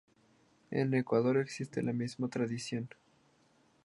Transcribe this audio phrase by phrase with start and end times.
[0.71, 2.89] En Ecuador existe la misma tradición.